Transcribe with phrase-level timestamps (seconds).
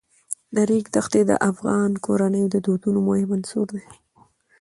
[0.55, 3.83] د ریګ دښتې د افغان کورنیو د دودونو مهم عنصر دی.